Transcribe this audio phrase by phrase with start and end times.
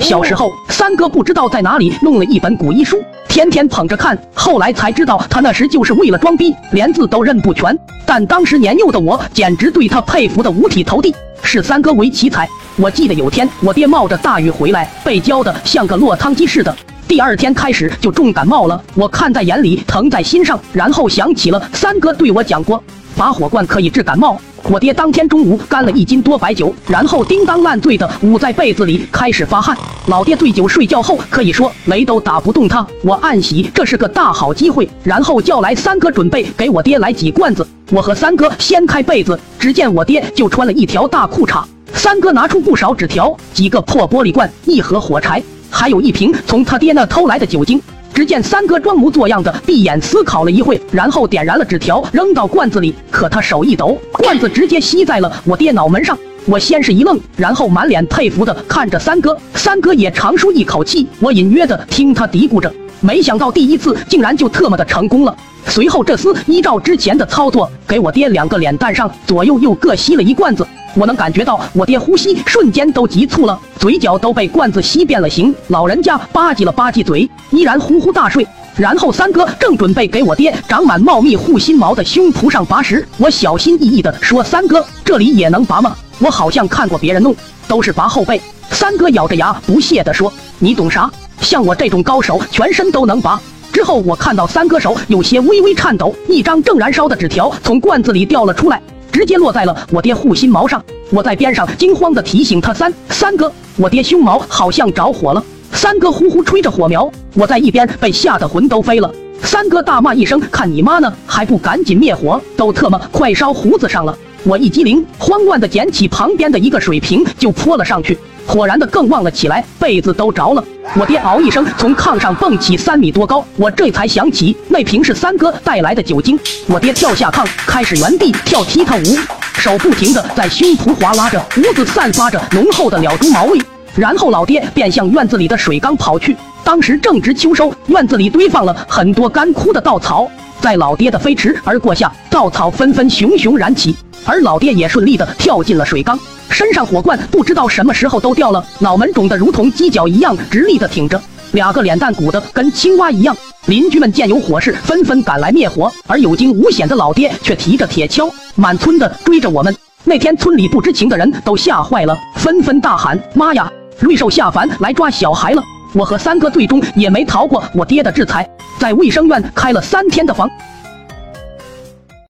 [0.00, 4.16] 小时候，三哥不知道在哪里弄了一本古医书，天天捧着看。
[4.32, 7.76] 后来才知道，他那时就是为了装逼，连字都认不全。
[8.06, 12.48] 但当时年幼的我，简直对他佩服的五体投地，视三哥为奇才。
[12.76, 16.74] 我记得有天，我爹冒着大雨回来，被浇得像个落汤鸡似的。
[17.06, 20.58] 第二天开始就重感冒了，我看在眼里，疼在心上。
[20.72, 22.82] 然后想起了三哥对我讲过，
[23.16, 24.40] 拔火罐可以治感冒。
[24.70, 29.74] 我爹当天中午干了一斤多白酒，然后叮当烂醉的捂在被子里开始发汗。
[30.08, 32.86] 老爹醉酒睡觉后，可以说雷都打不动他。
[33.02, 37.66] 我暗喜这是个大好机会，然后叫来三哥准备给我爹来几罐子。
[37.90, 41.64] 我和三哥掀开被子，只见我爹就穿了一条大裤衩。
[41.94, 47.80] 三哥拿出不少纸条，几个破玻璃罐，一盒火柴，还有一瓶从他爹那偷来的酒精。
[48.18, 52.92] 只见三哥装模作样的闭眼思考了一会，然后点燃了纸条，扔到罐子里。
[53.12, 56.18] 可他手一抖，罐子直接吸在了我爹脑门上。
[56.44, 59.38] 我先是一愣，然后满脸佩服的看着三哥。
[59.54, 61.06] 三哥也长舒一口气。
[61.20, 65.32] 我隐约的听他嘀咕着，没想到第一次竟然就特么的成功了。
[65.68, 70.66] 随后这厮依照之前的操作，给我爹两个脸蛋上左右又各吸了一罐子。
[70.94, 75.54] 我能感觉到我爹呼吸瞬间都急促了，嘴角都被罐子吸变了形。
[75.68, 78.46] 老人家吧唧了吧唧嘴，依然呼呼大睡。
[78.76, 85.96] 然后三哥正准备给我爹长满茂密护心毛的胸脯上拔时，我小心翼翼地说：“三哥，这里也能拔吗？
[86.20, 87.34] 我好像看过别人弄，
[87.66, 91.10] 都是拔后背。”三哥咬着牙不屑地说：“你懂啥？
[91.40, 93.40] 像我这种高手，全身都能拔。”
[93.72, 98.80] 之后我看到三哥手有些微微颤抖，一张正燃烧的纸条从罐子里掉了出来。
[99.10, 105.42] 直接落在了我爹护心毛上，我在边上惊慌的提醒他三三哥，我爹胸毛好像着火了。
[105.72, 109.12] 三哥呼呼吹着火苗，我在一边被吓得魂都飞了。
[109.42, 118.18] 三哥大骂一声：“看你妈呢，还不赶紧灭火，都特么快烧胡子上了！”我一激灵，慌乱的捡起旁边的一个水瓶就泼了上去。
[118.48, 120.64] 火燃的更旺了起来，被子都着了。
[120.94, 126.40] 我爹嗷一声从炕上蹦起三米多高，我这才想起那瓶是三哥带来的酒精。
[126.66, 129.18] 我爹跳下炕，开始原地跳踢踏舞，
[129.58, 133.60] 手不停的在胸脯划拉着，胡子散发着浓厚的了猪毛味。
[133.94, 136.34] 然后老爹便向院子里的水缸跑去，
[136.64, 140.26] 当时正值秋收，院子里堆放了很多干枯的稻草，
[140.58, 143.94] 在老爹的飞驰而过下，稻草纷纷熊熊燃起，
[144.24, 146.18] 而老爹也顺利的跳进了水缸。
[146.50, 151.20] 身上火罐不知道什么时候都掉了，脑门肿得如同鸡脚一样直立的挺着，
[151.52, 153.36] 两个脸蛋鼓得跟青蛙一样。
[153.66, 159.74] 邻居们见有火势，纷纷赶来灭火，而有惊无险的老爹却提着铁锹，满村的追着我们。
[160.04, 165.62] 那天村里不知情的人都吓坏了，纷纷大喊：“妈呀，瑞兽下凡来抓小孩了！”
[165.94, 168.48] 我和三哥最终也没逃过我爹的制裁，
[168.78, 170.48] 在卫生院开了三天的房。